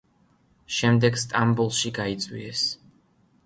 [0.77, 2.67] შემდეგ სტამბოლში გაიწვიეს.